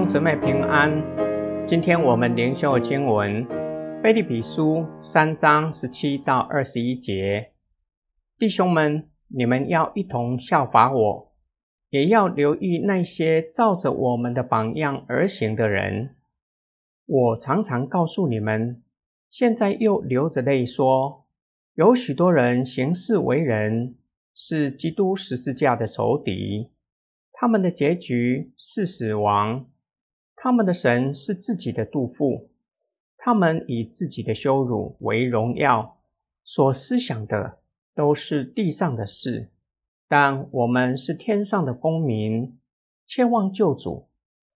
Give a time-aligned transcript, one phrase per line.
[0.00, 1.04] 兄姊妹平安。
[1.68, 3.46] 今天我们灵修经文
[4.02, 7.50] 《菲利比书》三章十七到二十一节。
[8.38, 11.34] 弟兄们，你们要一同效法我，
[11.90, 16.16] 也要留意那些照着我们的榜样而行的人。
[17.04, 18.82] 我常常告诉你们，
[19.28, 21.26] 现在又流着泪说，
[21.74, 23.96] 有许多人行事为人，
[24.34, 26.70] 是基督十字架的仇敌。
[27.32, 29.66] 他们的结局是死亡，
[30.42, 32.48] 他们的神是自己的肚腹，
[33.18, 35.98] 他们以自己的羞辱为荣耀，
[36.44, 37.58] 所思想的
[37.94, 39.50] 都是地上的事。
[40.08, 42.58] 但我们是天上的公民，
[43.04, 44.08] 切望救主，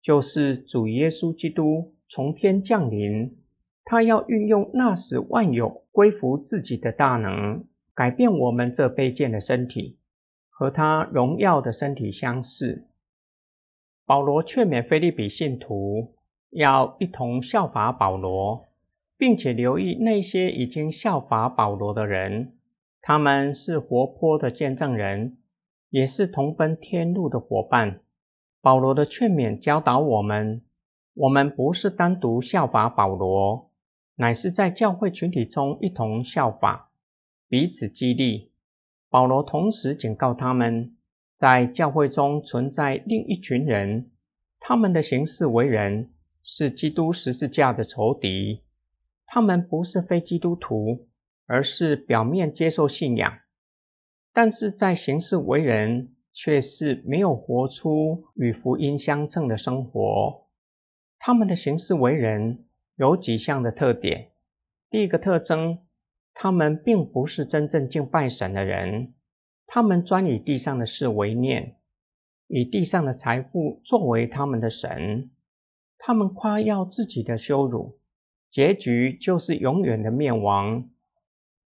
[0.00, 3.36] 就是主耶稣基督从天降临，
[3.84, 7.64] 他要运用那使万有归服自己的大能，
[7.94, 9.98] 改变我们这卑贱的身体。
[10.48, 12.86] 和他荣耀的身体相似。
[14.06, 16.14] 保罗劝勉菲利比信徒
[16.50, 18.66] 要一同效法保罗，
[19.16, 22.52] 并且留意那些已经效法保罗的人，
[23.00, 25.38] 他们是活泼的见证人，
[25.88, 28.00] 也是同奔天路的伙伴。
[28.60, 30.60] 保罗的劝勉教导我们：
[31.14, 33.70] 我们不是单独效法保罗，
[34.16, 36.90] 乃是在教会群体中一同效法，
[37.48, 38.50] 彼此激励。
[39.08, 40.94] 保罗同时警告他们，
[41.36, 44.10] 在教会中存在另一群人，
[44.60, 48.62] 他们的行事为人是基督十字架的仇敌。
[49.26, 51.08] 他们不是非基督徒，
[51.46, 53.38] 而是表面接受信仰，
[54.32, 60.46] 但是在行事为人却是没有活出与福音相称的生活。
[61.18, 62.64] 他们的行事为人
[62.96, 64.30] 有几项的特点。
[64.90, 65.78] 第一个特征。
[66.36, 69.14] 他们并不是真正敬拜神的人，
[69.66, 71.76] 他们专以地上的事为念，
[72.46, 75.30] 以地上的财富作为他们的神。
[75.98, 77.98] 他们夸耀自己的羞辱，
[78.50, 80.88] 结局就是永远的灭亡。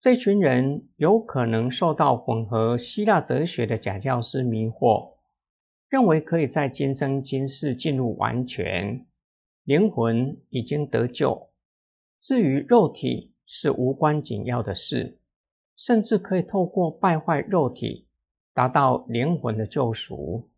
[0.00, 5.14] 这群人有可能受到混合希腊哲学的假教师迷惑，
[5.88, 9.06] 认为可以在今生今世进入完全，
[9.64, 11.50] 灵魂已经得救，
[12.18, 13.34] 至于肉体。
[13.52, 15.18] 是无关紧要的事，
[15.80, 18.04] 甚至可以透过败坏肉体，
[18.52, 20.50] 达到灵魂的救赎。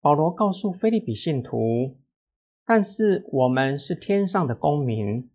[0.00, 1.96] 保罗告诉菲利比信徒
[2.64, 5.28] ：“但是我们是天上的公民，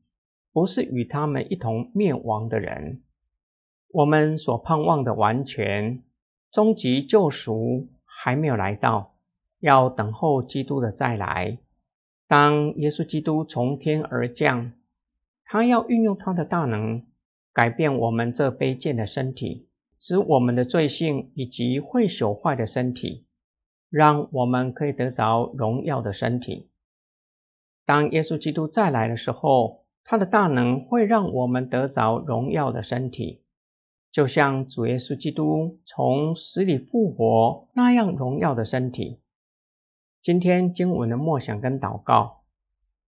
[0.54, 3.02] 不是与他们一同灭亡的人。
[3.90, 6.02] 我们所盼望的完全、
[6.50, 9.14] 终极救赎还没有来到，
[9.60, 11.58] 要等候基督的再来。
[12.30, 14.72] 当耶稣基督从天而降。”
[15.48, 17.04] 他要运用他的大能，
[17.56, 23.26] 改变我们这卑贱的身体，使我们的罪性以及会朽坏的身体，
[23.90, 26.70] 让我们可以得着荣耀的身体。
[27.86, 33.42] 当耶稣基督再来的时候，他的大能会让我们得着荣耀的身体，
[34.12, 39.22] 就像主耶稣基督从死里复活那样荣耀的身体。
[40.22, 42.42] 今天经文的默想跟祷告，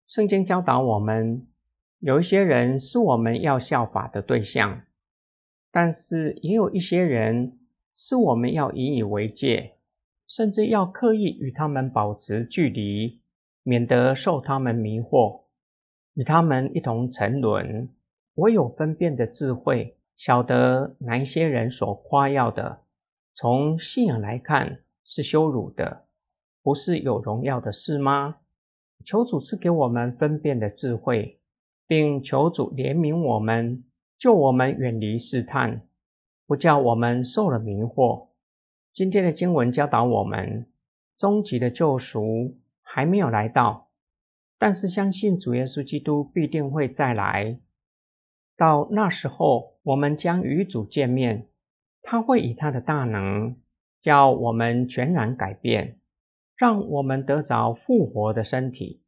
[0.07, 1.49] 圣经教导我们。
[1.99, 4.83] 有一些人是我们要效法的对象，
[5.73, 7.59] 但是也有一些人
[7.95, 9.77] 是我们要引以为戒，
[10.29, 13.21] 甚至要刻意与他们保持距离，
[13.63, 15.45] 免得受他们迷惑，
[16.15, 17.89] 与他们一同沉沦。
[18.35, 22.81] 唯有分辨的智慧，晓得哪一些人所夸耀的，
[23.35, 26.05] 从信仰来看是羞辱的，
[26.63, 28.37] 不是有荣耀的事吗？
[29.07, 31.36] 求主赐给我们分辨的智慧。
[31.87, 33.85] 并求主怜悯我们，
[34.19, 35.83] 救我们远离试探，
[36.47, 38.29] 不叫我们受了迷惑。
[38.93, 40.67] 今天的经文教导我们，
[41.17, 43.89] 终极的救赎还没有来到，
[44.59, 47.59] 但是相信主耶稣基督必定会再来。
[48.57, 51.47] 到那时候，我们将与主见面，
[52.03, 53.57] 他会以他的大能，
[54.01, 55.99] 叫我们全然改变，
[56.57, 59.03] 让我们得着复活的身体。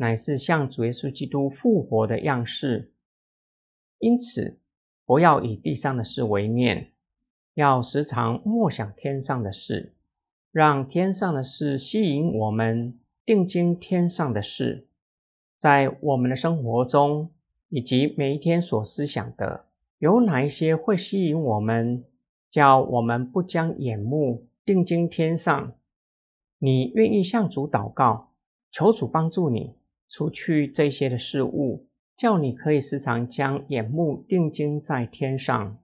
[0.00, 2.92] 乃是像主耶稣基督复活的样式，
[3.98, 4.60] 因此
[5.04, 6.92] 不要以地上的事为念，
[7.52, 9.96] 要时常默想天上的事，
[10.52, 14.86] 让天上的事吸引我们，定睛天上的事，
[15.58, 17.32] 在我们的生活中
[17.68, 19.64] 以及每一天所思想的，
[19.98, 22.04] 有哪一些会吸引我们，
[22.52, 25.72] 叫我们不将眼目定睛天上？
[26.60, 28.30] 你愿意向主祷告，
[28.70, 29.74] 求主帮助你。
[30.08, 35.78] 除去这些的事物，叫你可以时常将眼目定睛在天上。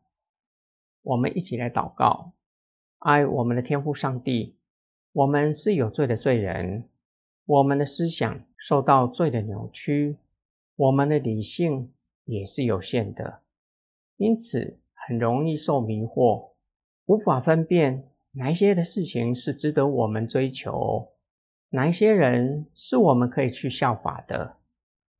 [1.02, 2.32] 我们一起来祷告：
[2.98, 4.56] 爱我们的天父上帝，
[5.12, 6.88] 我们是有罪的罪人，
[7.44, 10.16] 我们的思想受到罪的扭曲，
[10.76, 11.92] 我们的理性
[12.24, 13.40] 也是有限的，
[14.16, 16.52] 因此很容易受迷惑，
[17.04, 21.12] 无法分辨哪些的事情是值得我们追求，
[21.74, 24.58] 哪一些人是我们可以去效法的，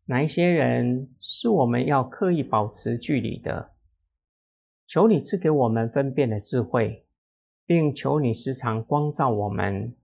[0.06, 3.72] 哪一些人是我们要刻意保持距离的。
[4.86, 7.06] 求你赐给我们分辨的智慧，
[7.66, 9.96] 并求你时常光照我们。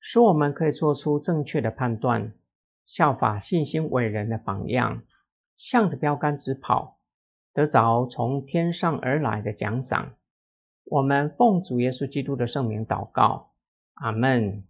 [0.00, 2.32] 使我们可以做出正确的判断，
[2.84, 5.04] 效法信心伟人的榜样，
[5.56, 6.98] 向着标杆直跑，
[7.54, 10.14] 得着从天上而来的奖赏。
[10.86, 13.52] 我们奉主耶稣基督的圣名祷告，
[13.94, 14.64] 阿门。